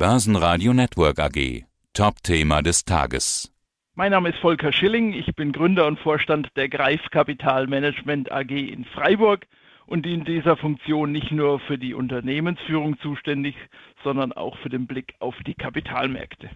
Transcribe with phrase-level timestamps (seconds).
[0.00, 1.66] Börsenradio Network AG.
[1.92, 3.52] Top-Thema des Tages.
[3.94, 5.12] Mein Name ist Volker Schilling.
[5.12, 9.46] Ich bin Gründer und Vorstand der Greif Kapital Management AG in Freiburg
[9.84, 13.54] und in dieser Funktion nicht nur für die Unternehmensführung zuständig,
[14.02, 16.48] sondern auch für den Blick auf die Kapitalmärkte.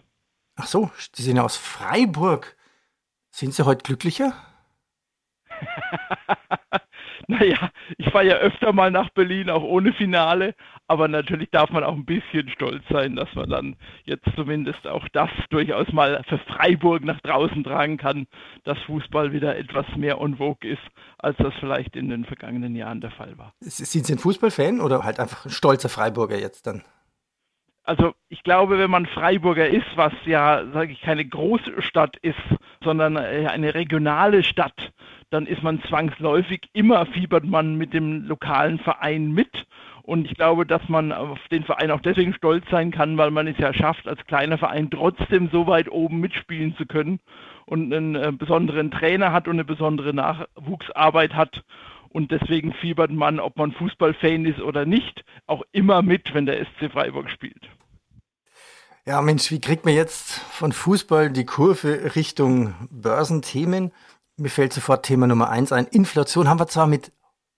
[0.57, 2.57] Ach so, Sie sind aus Freiburg.
[3.31, 4.33] Sind Sie heute glücklicher?
[7.29, 10.54] naja, ich fahre ja öfter mal nach Berlin, auch ohne Finale,
[10.86, 15.06] aber natürlich darf man auch ein bisschen stolz sein, dass man dann jetzt zumindest auch
[15.12, 18.27] das durchaus mal für Freiburg nach draußen tragen kann,
[18.65, 20.82] dass Fußball wieder etwas mehr en vogue ist,
[21.18, 23.52] als das vielleicht in den vergangenen Jahren der Fall war.
[23.60, 26.82] Sind Sie ein Fußballfan oder halt einfach ein stolzer Freiburger jetzt dann?
[27.84, 32.38] Also ich glaube, wenn man Freiburger ist, was ja, sage ich, keine Großstadt ist,
[32.83, 34.93] sondern äh, eine regionale Stadt,
[35.29, 39.66] dann ist man zwangsläufig immer fiebert man mit dem lokalen Verein mit.
[40.02, 43.47] Und ich glaube, dass man auf den Verein auch deswegen stolz sein kann, weil man
[43.47, 47.21] es ja schafft, als kleiner Verein trotzdem so weit oben mitspielen zu können
[47.66, 51.65] und einen äh, besonderen Trainer hat und eine besondere Nachwuchsarbeit hat.
[52.15, 56.65] Und deswegen fiebert man, ob man Fußballfan ist oder nicht, auch immer mit, wenn der
[56.65, 57.68] SC Freiburg spielt.
[59.04, 63.90] Ja, Mensch, wie kriegt man jetzt von Fußball die Kurve Richtung Börsenthemen?
[64.37, 65.88] Mir fällt sofort Thema Nummer eins ein.
[65.88, 67.10] Inflation haben wir zwar mit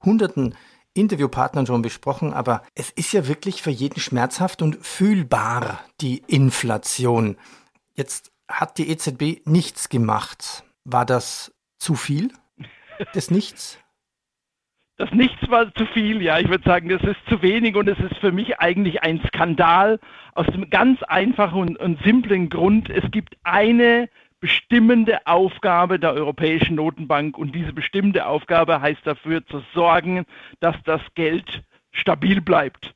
[0.03, 0.55] hunderten
[0.95, 7.37] Interviewpartnern schon besprochen, aber es ist ja wirklich für jeden schmerzhaft und fühlbar, die Inflation.
[7.93, 10.65] Jetzt hat die EZB nichts gemacht.
[10.85, 12.33] War das zu viel
[13.15, 13.79] des Nichts?
[14.99, 16.39] Das Nichts war zu viel, ja.
[16.39, 20.01] Ich würde sagen, das ist zu wenig und es ist für mich eigentlich ein Skandal
[20.35, 22.89] aus dem ganz einfachen und, und simplen Grund.
[22.89, 24.09] Es gibt eine
[24.41, 30.25] bestimmende Aufgabe der Europäischen Notenbank und diese bestimmende Aufgabe heißt dafür zu sorgen,
[30.61, 32.95] dass das Geld stabil bleibt.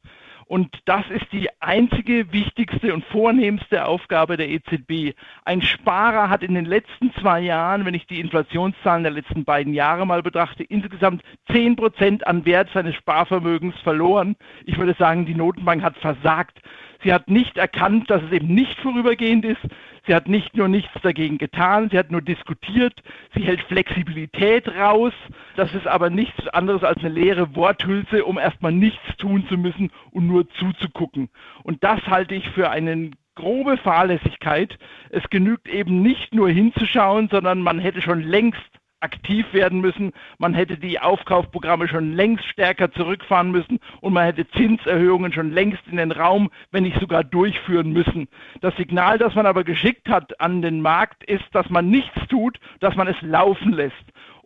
[0.51, 5.15] Und das ist die einzige, wichtigste und vornehmste Aufgabe der EZB.
[5.45, 9.75] Ein Sparer hat in den letzten zwei Jahren, wenn ich die Inflationszahlen der letzten beiden
[9.75, 14.35] Jahre mal betrachte, insgesamt zehn Prozent an Wert seines Sparvermögens verloren.
[14.65, 16.59] Ich würde sagen, die Notenbank hat versagt.
[17.03, 19.61] Sie hat nicht erkannt, dass es eben nicht vorübergehend ist.
[20.07, 22.95] Sie hat nicht nur nichts dagegen getan, sie hat nur diskutiert.
[23.35, 25.13] Sie hält Flexibilität raus.
[25.57, 29.91] Das ist aber nichts anderes als eine leere Worthülse, um erstmal nichts tun zu müssen
[30.11, 31.29] und nur zuzugucken.
[31.63, 34.79] Und das halte ich für einen grobe Fahrlässigkeit.
[35.11, 40.13] Es genügt eben nicht nur hinzuschauen, sondern man hätte schon längst aktiv werden müssen.
[40.39, 45.83] Man hätte die Aufkaufprogramme schon längst stärker zurückfahren müssen und man hätte Zinserhöhungen schon längst
[45.91, 48.29] in den Raum, wenn nicht sogar durchführen müssen.
[48.61, 52.59] Das Signal, das man aber geschickt hat an den Markt, ist, dass man nichts tut,
[52.81, 53.95] dass man es laufen lässt.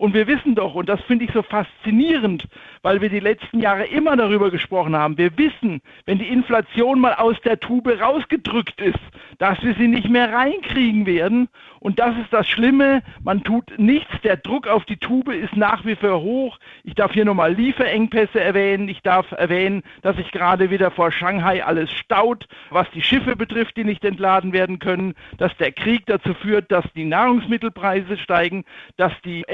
[0.05, 2.47] Und wir wissen doch, und das finde ich so faszinierend,
[2.83, 7.15] weil wir die letzten Jahre immer darüber gesprochen haben, wir wissen, wenn die Inflation mal
[7.15, 8.99] aus der Tube rausgedrückt ist,
[9.39, 11.49] dass wir sie nicht mehr reinkriegen werden.
[11.81, 15.87] Und das ist das Schlimme, man tut nichts, der Druck auf die Tube ist nach
[15.87, 16.59] wie vor hoch.
[16.83, 21.65] Ich darf hier nochmal Lieferengpässe erwähnen, ich darf erwähnen, dass sich gerade wieder vor Shanghai
[21.65, 26.35] alles staut, was die Schiffe betrifft, die nicht entladen werden können, dass der Krieg dazu
[26.35, 28.65] führt, dass die Nahrungsmittelpreise steigen,
[28.99, 29.45] dass die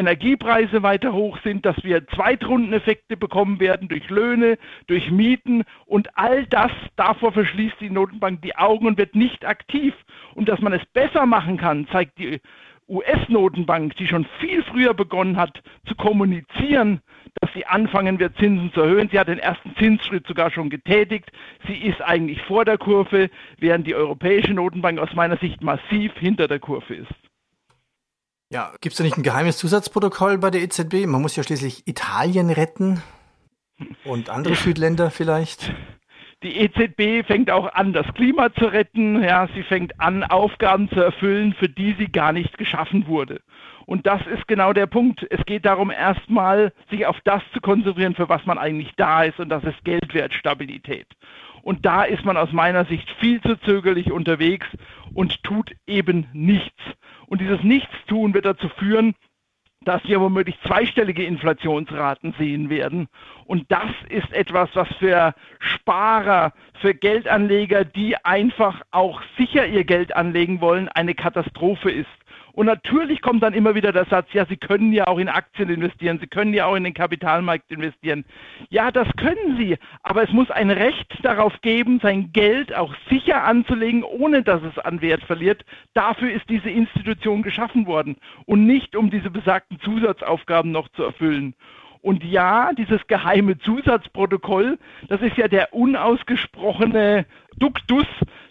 [0.41, 6.47] Energiepreise weiter hoch sind, dass wir Zweitrundeneffekte bekommen werden durch Löhne, durch Mieten und all
[6.47, 9.95] das, davor verschließt die Notenbank die Augen und wird nicht aktiv.
[10.35, 12.41] Und dass man es besser machen kann, zeigt die
[12.89, 17.01] US-Notenbank, die schon viel früher begonnen hat zu kommunizieren,
[17.41, 19.09] dass sie anfangen wird, Zinsen zu erhöhen.
[19.13, 21.31] Sie hat den ersten Zinsschritt sogar schon getätigt.
[21.69, 26.49] Sie ist eigentlich vor der Kurve, während die Europäische Notenbank aus meiner Sicht massiv hinter
[26.49, 27.20] der Kurve ist.
[28.53, 31.07] Ja, gibt es da nicht ein geheimes Zusatzprotokoll bei der EZB?
[31.07, 33.01] Man muss ja schließlich Italien retten
[34.05, 35.73] und andere Südländer vielleicht.
[36.43, 39.23] Die EZB fängt auch an, das Klima zu retten.
[39.23, 43.41] Ja, sie fängt an, Aufgaben zu erfüllen, für die sie gar nicht geschaffen wurde.
[43.87, 45.25] Und das ist genau der Punkt.
[45.31, 49.39] Es geht darum, erstmal sich auf das zu konzentrieren, für was man eigentlich da ist,
[49.39, 51.07] und das ist Geldwertstabilität.
[51.63, 54.67] Und da ist man aus meiner Sicht viel zu zögerlich unterwegs
[55.15, 56.81] und tut eben nichts.
[57.27, 59.15] Und dieses Nichtstun wird dazu führen,
[59.85, 63.09] dass wir womöglich zweistellige Inflationsraten sehen werden.
[63.47, 70.15] Und das ist etwas, was für Sparer, für Geldanleger, die einfach auch sicher ihr Geld
[70.15, 72.09] anlegen wollen, eine Katastrophe ist.
[72.53, 75.69] Und natürlich kommt dann immer wieder der Satz, ja, Sie können ja auch in Aktien
[75.69, 78.25] investieren, Sie können ja auch in den Kapitalmarkt investieren.
[78.69, 83.45] Ja, das können Sie, aber es muss ein Recht darauf geben, sein Geld auch sicher
[83.45, 85.65] anzulegen, ohne dass es an Wert verliert.
[85.95, 88.17] Dafür ist diese Institution geschaffen worden
[88.47, 91.55] und nicht um diese besagten Zusatzaufgaben noch zu erfüllen.
[92.03, 97.27] Und ja, dieses geheime Zusatzprotokoll, das ist ja der unausgesprochene
[97.59, 98.07] Duktus,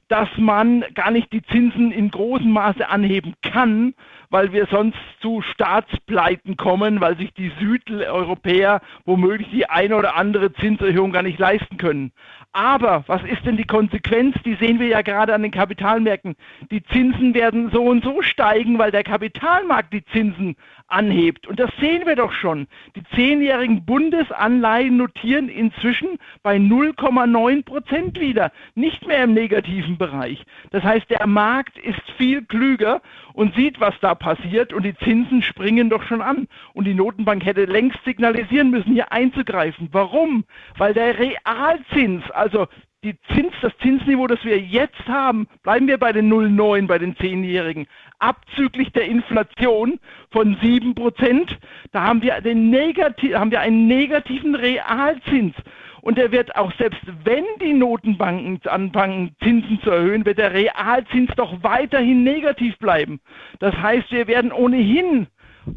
[0.10, 3.94] dass man gar nicht die Zinsen in großem Maße anheben kann,
[4.30, 10.54] weil wir sonst zu Staatspleiten kommen, weil sich die Südeuropäer womöglich die eine oder andere
[10.54, 12.12] Zinserhöhung gar nicht leisten können.
[12.52, 14.36] Aber was ist denn die Konsequenz?
[14.44, 16.36] Die sehen wir ja gerade an den Kapitalmärkten.
[16.72, 20.56] Die Zinsen werden so und so steigen, weil der Kapitalmarkt die Zinsen
[20.88, 21.48] anhebt.
[21.48, 22.68] Und das sehen wir doch schon.
[22.96, 30.44] Die zehnjährigen Bundesanleihen notieren inzwischen bei 0,9 Prozent wieder, nicht mehr im negativen Bereich.
[30.72, 33.02] Das heißt, der Markt ist viel klüger
[33.34, 36.48] und sieht, was da passiert und die Zinsen springen doch schon an.
[36.74, 39.90] Und die Notenbank hätte längst signalisieren müssen, hier einzugreifen.
[39.92, 40.44] Warum?
[40.78, 42.68] Weil der Realzins, also
[43.04, 47.16] die Zins, das Zinsniveau, das wir jetzt haben, bleiben wir bei den 0,9 bei den
[47.16, 47.88] Zehnjährigen,
[48.20, 50.00] abzüglich der Inflation
[50.32, 51.58] von 7 Prozent,
[51.94, 55.56] da haben wir, den Negati haben wir einen negativen Realzins.
[56.02, 61.32] Und der wird auch, selbst wenn die Notenbanken anfangen, Zinsen zu erhöhen, wird der Realzins
[61.36, 63.20] doch weiterhin negativ bleiben.
[63.60, 65.28] Das heißt, wir werden ohnehin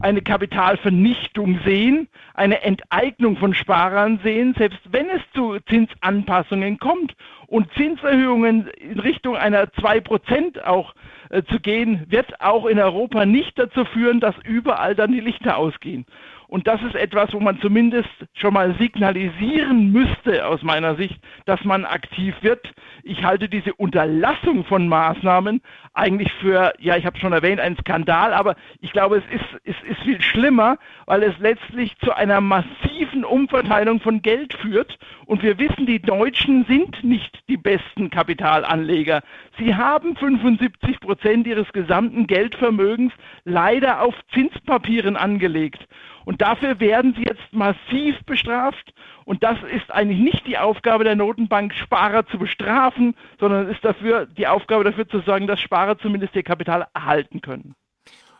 [0.00, 7.14] eine Kapitalvernichtung sehen, eine Enteignung von Sparern sehen, selbst wenn es zu Zinsanpassungen kommt
[7.46, 10.94] und Zinserhöhungen in Richtung einer 2% auch
[11.30, 15.56] äh, zu gehen, wird auch in Europa nicht dazu führen, dass überall dann die Lichter
[15.56, 16.06] ausgehen.
[16.52, 21.64] Und das ist etwas, wo man zumindest schon mal signalisieren müsste, aus meiner Sicht, dass
[21.64, 22.74] man aktiv wird.
[23.04, 25.62] Ich halte diese Unterlassung von Maßnahmen
[25.94, 29.76] eigentlich für, ja, ich habe schon erwähnt, einen Skandal, aber ich glaube, es ist, es
[29.88, 30.76] ist viel schlimmer,
[31.06, 32.91] weil es letztlich zu einer massiven
[33.24, 34.98] Umverteilung von Geld führt.
[35.26, 39.22] Und wir wissen, die Deutschen sind nicht die besten Kapitalanleger.
[39.58, 43.12] Sie haben 75 Prozent ihres gesamten Geldvermögens
[43.44, 45.86] leider auf Zinspapieren angelegt.
[46.24, 48.92] Und dafür werden sie jetzt massiv bestraft.
[49.24, 53.84] Und das ist eigentlich nicht die Aufgabe der Notenbank, Sparer zu bestrafen, sondern es ist
[53.84, 57.74] dafür die Aufgabe dafür zu sorgen, dass Sparer zumindest ihr Kapital erhalten können.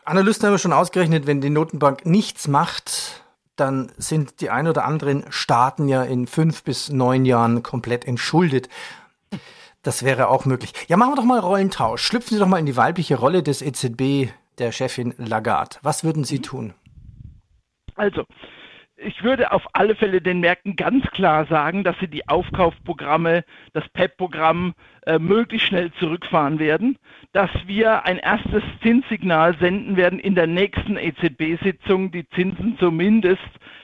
[0.05, 3.22] Analysten haben schon ausgerechnet, wenn die Notenbank nichts macht,
[3.55, 8.69] dann sind die ein oder anderen Staaten ja in fünf bis neun Jahren komplett entschuldet.
[9.83, 10.73] Das wäre auch möglich.
[10.87, 12.01] Ja, machen wir doch mal Rollentausch.
[12.01, 15.77] Schlüpfen Sie doch mal in die weibliche Rolle des EZB, der Chefin Lagarde.
[15.81, 16.73] Was würden Sie tun?
[17.95, 18.23] Also,
[19.05, 23.87] ich würde auf alle Fälle den Märkten ganz klar sagen, dass sie die Aufkaufprogramme, das
[23.89, 24.73] PEP-Programm
[25.05, 26.97] äh, möglichst schnell zurückfahren werden,
[27.33, 33.41] dass wir ein erstes Zinssignal senden werden in der nächsten EZB-Sitzung, die Zinsen zumindest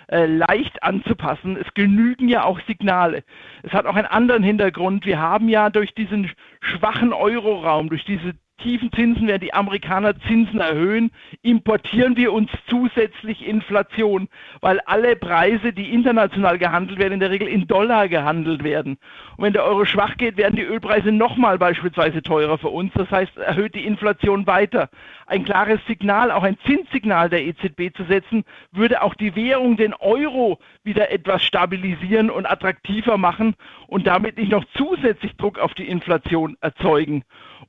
[0.07, 1.57] äh, leicht anzupassen.
[1.57, 3.23] Es genügen ja auch Signale.
[3.63, 5.05] Es hat auch einen anderen Hintergrund.
[5.05, 6.31] Wir haben ja durch diesen
[6.61, 11.11] schwachen Euroraum, durch diese tiefen Zinsen werden die Amerikaner Zinsen erhöhen,
[11.41, 14.27] importieren wir uns zusätzlich Inflation,
[14.61, 18.97] weil alle Preise, die international gehandelt werden, in der Regel in Dollar gehandelt werden.
[19.37, 22.91] Und wenn der Euro schwach geht, werden die Ölpreise nochmal beispielsweise teurer für uns.
[22.93, 24.89] Das heißt, erhöht die Inflation weiter.
[25.25, 29.93] Ein klares Signal, auch ein Zinssignal der EZB zu setzen, würde auch die Währung, den
[29.93, 33.55] Euro, wieder etwas stabilisieren und attraktiver machen
[33.87, 37.23] und damit nicht noch zusätzlich Druck auf die Inflation erzeugen.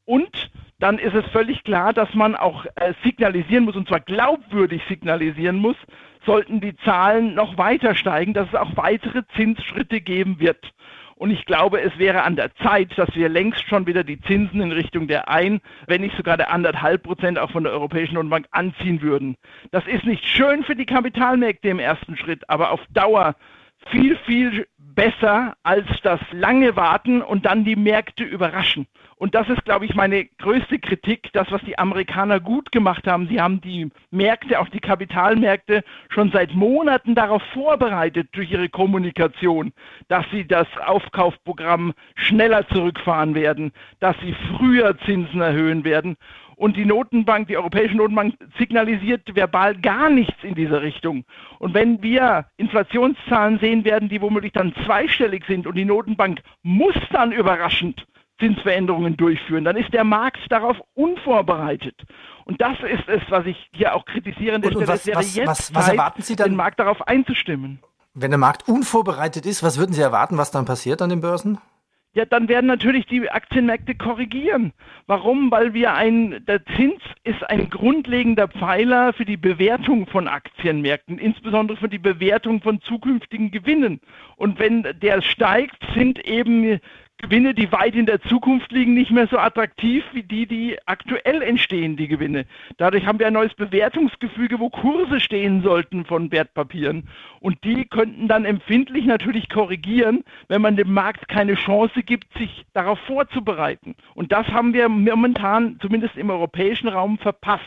[0.04, 4.82] Und dann ist es völlig klar, dass man auch äh, signalisieren muss, und zwar glaubwürdig
[4.88, 5.76] signalisieren muss,
[6.24, 10.72] sollten die Zahlen noch weiter steigen, dass es auch weitere Zinsschritte geben wird.
[11.20, 14.62] Und ich glaube, es wäre an der Zeit, dass wir längst schon wieder die Zinsen
[14.62, 18.46] in Richtung der ein, wenn nicht sogar der anderthalb Prozent auch von der Europäischen Notenbank
[18.52, 19.36] anziehen würden.
[19.70, 23.34] Das ist nicht schön für die Kapitalmärkte im ersten Schritt, aber auf Dauer
[23.90, 24.66] viel, viel
[25.00, 28.86] besser als das lange Warten und dann die Märkte überraschen.
[29.16, 33.26] Und das ist, glaube ich, meine größte Kritik, das, was die Amerikaner gut gemacht haben.
[33.26, 39.72] Sie haben die Märkte, auch die Kapitalmärkte, schon seit Monaten darauf vorbereitet durch ihre Kommunikation,
[40.08, 46.18] dass sie das Aufkaufprogramm schneller zurückfahren werden, dass sie früher Zinsen erhöhen werden.
[46.60, 51.24] Und die Notenbank, die Europäische Notenbank signalisiert verbal gar nichts in dieser Richtung.
[51.58, 56.94] Und wenn wir Inflationszahlen sehen werden, die womöglich dann zweistellig sind und die Notenbank muss
[57.12, 58.06] dann überraschend
[58.40, 61.96] Zinsveränderungen durchführen, dann ist der Markt darauf unvorbereitet.
[62.44, 64.56] Und das ist es, was ich hier auch kritisiere.
[64.56, 67.78] Und, und was, was, was, was, erwarten Sie dann, den Markt darauf einzustimmen?
[68.12, 71.56] Wenn der Markt unvorbereitet ist, was würden Sie erwarten, was dann passiert an den Börsen?
[72.12, 74.72] Ja, dann werden natürlich die Aktienmärkte korrigieren.
[75.06, 75.52] Warum?
[75.52, 81.78] Weil wir ein, der Zins ist ein grundlegender Pfeiler für die Bewertung von Aktienmärkten, insbesondere
[81.78, 84.00] für die Bewertung von zukünftigen Gewinnen.
[84.34, 86.80] Und wenn der steigt, sind eben
[87.22, 91.42] Gewinne, die weit in der Zukunft liegen, nicht mehr so attraktiv wie die, die aktuell
[91.42, 92.46] entstehen, die Gewinne.
[92.78, 97.08] Dadurch haben wir ein neues Bewertungsgefüge, wo Kurse stehen sollten von Wertpapieren.
[97.40, 102.64] Und die könnten dann empfindlich natürlich korrigieren, wenn man dem Markt keine Chance gibt, sich
[102.72, 103.94] darauf vorzubereiten.
[104.14, 107.64] Und das haben wir momentan, zumindest im europäischen Raum, verpasst.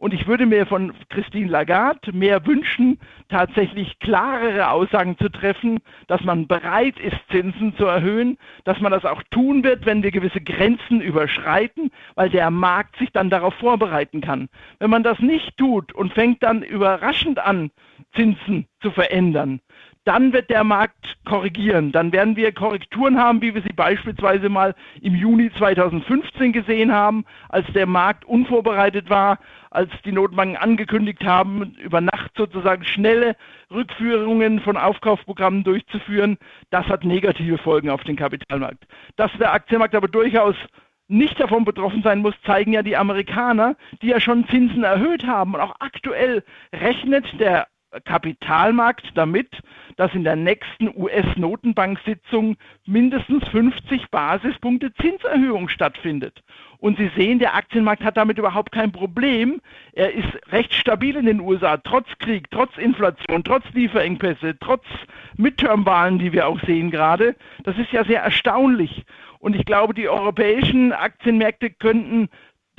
[0.00, 6.24] Und ich würde mir von Christine Lagarde mehr wünschen, tatsächlich klarere Aussagen zu treffen, dass
[6.24, 10.40] man bereit ist, Zinsen zu erhöhen, dass man das auch tun wird, wenn wir gewisse
[10.40, 14.48] Grenzen überschreiten, weil der Markt sich dann darauf vorbereiten kann.
[14.78, 17.70] Wenn man das nicht tut und fängt dann überraschend an,
[18.14, 19.60] Zinsen zu verändern,
[20.04, 21.92] dann wird der Markt korrigieren.
[21.92, 27.24] Dann werden wir Korrekturen haben, wie wir sie beispielsweise mal im Juni 2015 gesehen haben,
[27.48, 29.38] als der Markt unvorbereitet war,
[29.70, 33.36] als die Notenbanken angekündigt haben, über Nacht sozusagen schnelle
[33.70, 36.38] Rückführungen von Aufkaufprogrammen durchzuführen.
[36.70, 38.84] Das hat negative Folgen auf den Kapitalmarkt.
[39.16, 40.56] Dass der Aktienmarkt aber durchaus
[41.08, 45.54] nicht davon betroffen sein muss, zeigen ja die Amerikaner, die ja schon Zinsen erhöht haben.
[45.54, 47.66] Und auch aktuell rechnet der
[48.04, 49.48] Kapitalmarkt damit,
[49.96, 52.56] dass in der nächsten US-Notenbank-Sitzung
[52.86, 56.42] mindestens 50 Basispunkte Zinserhöhung stattfindet.
[56.78, 59.60] Und Sie sehen, der Aktienmarkt hat damit überhaupt kein Problem.
[59.92, 64.84] Er ist recht stabil in den USA, trotz Krieg, trotz Inflation, trotz Lieferengpässe, trotz
[65.36, 67.36] Midterm-Wahlen, die wir auch sehen gerade.
[67.64, 69.04] Das ist ja sehr erstaunlich.
[69.40, 72.28] Und ich glaube, die europäischen Aktienmärkte könnten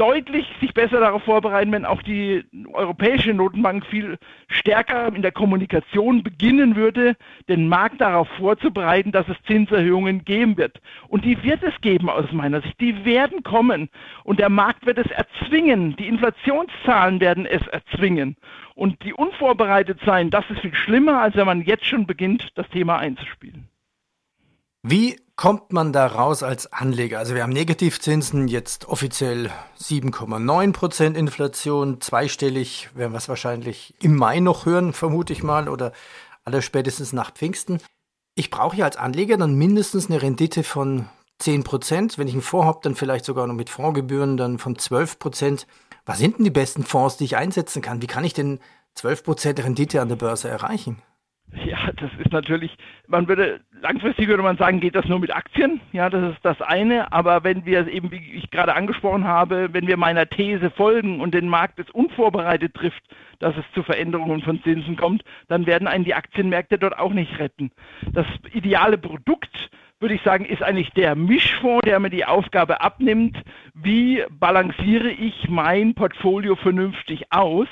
[0.02, 2.44] deutlich sich besser darauf vorbereiten, wenn auch die
[2.74, 4.18] Europäische Notenbank viel
[4.48, 7.16] stärker in der Kommunikation beginnen würde,
[7.48, 10.82] den Markt darauf vorzubereiten, dass es Zinserhöhungen geben wird.
[11.08, 12.82] Und die wird es geben aus meiner Sicht.
[12.82, 13.90] Die werden kommen.
[14.24, 15.96] Und der Markt wird es erzwingen.
[15.98, 18.38] Die Inflationszahlen werden es erzwingen.
[18.74, 22.68] Und die unvorbereitet sein, das ist viel schlimmer, als wenn man jetzt schon beginnt, das
[22.70, 23.71] Thema einzuspielen.
[24.84, 27.20] Wie kommt man da raus als Anleger?
[27.20, 34.16] Also wir haben Negativzinsen, jetzt offiziell 7,9 Prozent Inflation, zweistellig werden wir es wahrscheinlich im
[34.16, 35.92] Mai noch hören, vermute ich mal, oder
[36.46, 37.80] aller spätestens nach Pfingsten.
[38.34, 41.08] Ich brauche ja als Anleger dann mindestens eine Rendite von
[41.38, 42.18] 10 Prozent.
[42.18, 45.68] Wenn ich einen Fonds habe, dann vielleicht sogar noch mit Fondsgebühren dann von 12 Prozent.
[46.06, 48.02] Was sind denn die besten Fonds, die ich einsetzen kann?
[48.02, 48.60] Wie kann ich denn
[48.96, 51.04] 12 Prozent Rendite an der Börse erreichen?
[51.66, 52.76] Ja, das ist natürlich,
[53.08, 55.82] man würde, langfristig würde man sagen, geht das nur mit Aktien.
[55.92, 57.12] Ja, das ist das eine.
[57.12, 61.34] Aber wenn wir eben, wie ich gerade angesprochen habe, wenn wir meiner These folgen und
[61.34, 63.04] den Markt es unvorbereitet trifft,
[63.40, 67.40] dass es zu Veränderungen von Zinsen kommt, dann werden einen die Aktienmärkte dort auch nicht
[67.40, 67.72] retten.
[68.14, 73.38] Das ideale Produkt, würde ich sagen, ist eigentlich der Mischfonds, der mir die Aufgabe abnimmt,
[73.74, 77.68] wie balanciere ich mein Portfolio vernünftig aus.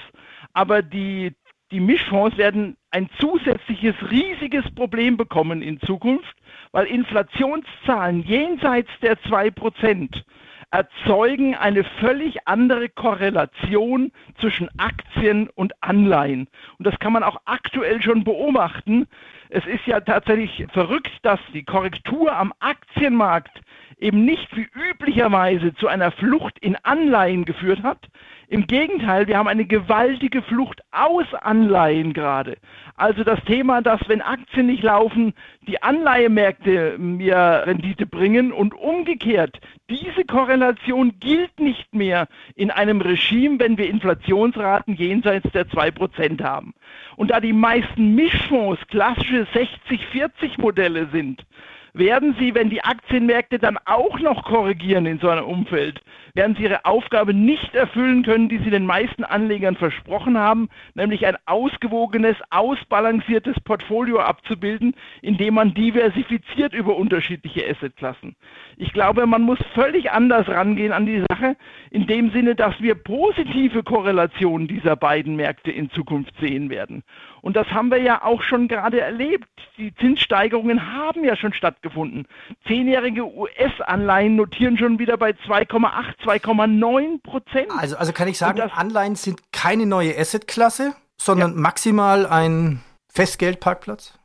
[0.53, 1.33] Aber die
[1.71, 6.35] die Mischfonds werden ein zusätzliches riesiges Problem bekommen in Zukunft,
[6.71, 10.23] weil Inflationszahlen jenseits der 2%
[10.71, 16.47] erzeugen eine völlig andere Korrelation zwischen Aktien und Anleihen.
[16.77, 19.07] Und das kann man auch aktuell schon beobachten.
[19.49, 23.61] Es ist ja tatsächlich verrückt, dass die Korrektur am Aktienmarkt
[23.99, 28.07] eben nicht wie üblicherweise zu einer Flucht in Anleihen geführt hat.
[28.47, 32.57] Im Gegenteil, wir haben eine gewaltige Flucht aus Anleihen gerade.
[32.95, 35.33] Also das Thema, dass wenn Aktien nicht laufen,
[35.67, 43.59] die Anleihemärkte mir Rendite bringen und umgekehrt, diese Korrelation gilt nicht mehr in einem Regime,
[43.59, 46.73] wenn wir Inflationsraten jenseits der 2% haben.
[47.17, 51.45] Und da die meisten Mischfonds klassische 60-40 Modelle sind,
[51.93, 56.01] werden sie, wenn die Aktienmärkte dann auch noch korrigieren in so einem Umfeld,
[56.33, 61.25] werden sie ihre Aufgabe nicht erfüllen können, die sie den meisten Anlegern versprochen haben, nämlich
[61.25, 68.35] ein ausgewogenes, ausbalanciertes Portfolio abzubilden, indem man diversifiziert über unterschiedliche Assetklassen.
[68.77, 71.55] Ich glaube, man muss völlig anders rangehen an die Sache,
[71.91, 77.03] in dem Sinne, dass wir positive Korrelationen dieser beiden Märkte in Zukunft sehen werden.
[77.41, 79.47] Und das haben wir ja auch schon gerade erlebt.
[79.77, 82.27] Die Zinssteigerungen haben ja schon stattgefunden.
[82.67, 87.71] Zehnjährige US-Anleihen notieren schon wieder bei 2,8, 2,9 Prozent.
[87.77, 91.57] Also, also kann ich sagen, Anleihen sind keine neue Assetklasse, sondern ja.
[91.57, 92.81] maximal ein
[93.11, 94.19] Festgeldparkplatz?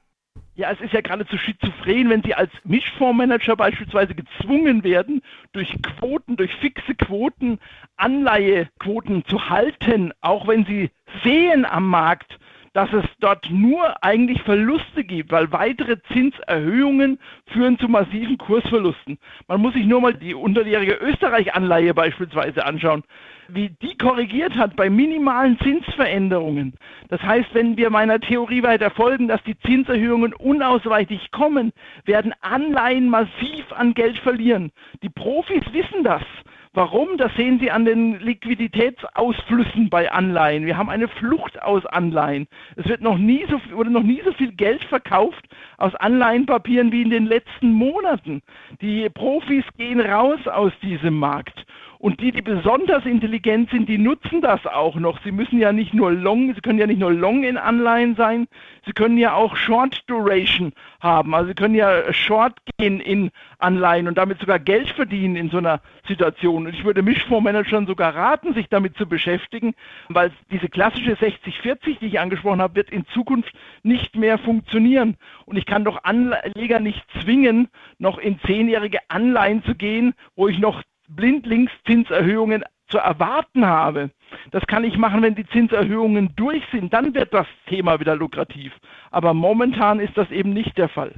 [0.57, 5.21] Ja, es ist ja geradezu schizophren, wenn Sie als Mischfondsmanager beispielsweise gezwungen werden,
[5.53, 7.59] durch Quoten, durch fixe Quoten,
[7.97, 10.91] Anleihequoten zu halten, auch wenn Sie
[11.25, 12.39] sehen am Markt,
[12.75, 19.19] dass es dort nur eigentlich Verluste gibt, weil weitere Zinserhöhungen führen zu massiven Kursverlusten.
[19.49, 23.05] Man muss sich nur mal die unterjährige Österreich-Anleihe beispielsweise anschauen,
[23.49, 26.75] wie die korrigiert hat bei minimalen Zinsveränderungen.
[27.09, 31.73] Das heißt, wenn wir meiner Theorie weiter folgen, dass die Zinserhöhungen unausweichlich kommen,
[32.05, 34.73] werden Anleihen massiv an Geld verlieren.
[35.03, 36.23] Die Profis wissen das.
[36.77, 37.19] Warum?
[37.19, 40.67] Das sehen Sie an den Liquiditätsausflüssen bei Anleihen.
[40.67, 42.49] Wir haben eine Flucht aus Anleihen.
[42.75, 47.03] Es wird noch nie so, wurde noch nie so viel Geld verkauft aus Anleihenpapieren wie
[47.03, 48.43] in den letzten Monaten.
[48.81, 51.64] Die Profis gehen raus aus diesem Markt.
[52.05, 55.23] Und die, die besonders intelligent sind, die nutzen das auch noch.
[55.25, 58.47] Sie müssen ja nicht nur long, sie können ja nicht nur long in Anleihen sein,
[58.85, 61.35] sie können ja auch Short Duration haben.
[61.35, 65.57] Also sie können ja short gehen in Anleihen und damit sogar Geld verdienen in so
[65.57, 66.67] einer Situation.
[66.67, 69.73] Und ich würde Mischfondsmanagern sogar raten, sich damit zu beschäftigen,
[70.11, 75.17] weil diese klassische 60-40, die ich angesprochen habe, wird in Zukunft nicht mehr funktionieren.
[75.47, 80.59] Und ich kann doch Anleger nicht zwingen, noch in zehnjährige Anleihen zu gehen, wo ich
[80.59, 84.11] noch blindlings Zinserhöhungen zu erwarten habe.
[84.51, 86.93] Das kann ich machen, wenn die Zinserhöhungen durch sind.
[86.93, 88.73] Dann wird das Thema wieder lukrativ.
[89.11, 91.13] Aber momentan ist das eben nicht der Fall.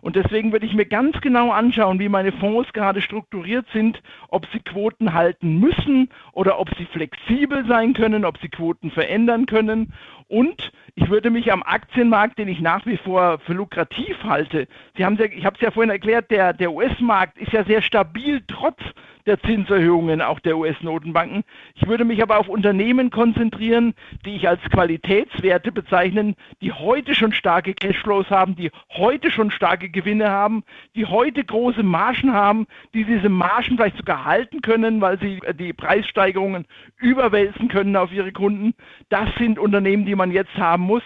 [0.00, 4.46] Und deswegen würde ich mir ganz genau anschauen, wie meine Fonds gerade strukturiert sind, ob
[4.52, 9.92] sie Quoten halten müssen oder ob sie flexibel sein können, ob sie Quoten verändern können.
[10.28, 15.04] Und ich würde mich am Aktienmarkt, den ich nach wie vor für lukrativ halte, Sie
[15.04, 18.42] haben ja, ich habe es ja vorhin erklärt, der, der US-Markt ist ja sehr stabil
[18.46, 18.80] trotz
[19.28, 21.44] der Zinserhöhungen auch der US-Notenbanken.
[21.74, 23.94] Ich würde mich aber auf Unternehmen konzentrieren,
[24.24, 29.90] die ich als Qualitätswerte bezeichnen, die heute schon starke Cashflows haben, die heute schon starke
[29.90, 30.64] Gewinne haben,
[30.96, 35.74] die heute große Margen haben, die diese Margen vielleicht sogar halten können, weil sie die
[35.74, 36.66] Preissteigerungen
[36.96, 38.74] überwälzen können auf ihre Kunden.
[39.10, 41.02] Das sind Unternehmen, die man jetzt haben muss.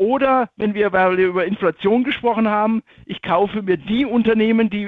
[0.00, 4.84] Oder wenn wir über Inflation gesprochen haben, ich kaufe mir die Unternehmen, die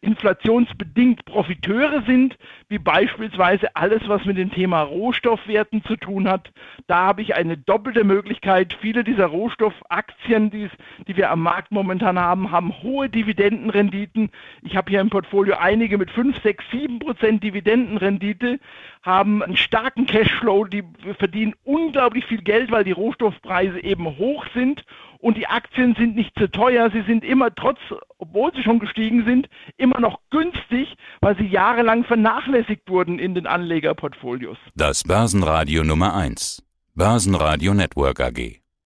[0.00, 2.36] inflationsbedingt Profiteure sind,
[2.68, 6.50] wie beispielsweise alles, was mit dem Thema Rohstoffwerten zu tun hat.
[6.88, 8.76] Da habe ich eine doppelte Möglichkeit.
[8.80, 10.68] Viele dieser Rohstoffaktien, die,
[11.06, 14.30] wir am Markt momentan haben, haben hohe Dividendenrenditen.
[14.62, 18.58] Ich habe hier im Portfolio einige mit 5, 6, 7 Prozent Dividendenrendite,
[19.02, 20.82] haben einen starken Cashflow, die
[21.16, 24.84] verdienen unglaublich viel Geld, weil die Rohstoffpreise eben hoch sind
[25.18, 26.90] und die Aktien sind nicht zu teuer.
[26.90, 27.78] Sie sind immer trotz,
[28.18, 33.46] obwohl sie schon gestiegen sind, immer noch günstig, weil sie jahrelang vernachlässigt wurden in den
[33.46, 34.58] Anlegerportfolios.
[34.74, 36.62] Das Börsenradio Nummer 1.
[36.94, 38.65] Börsenradio Network AG.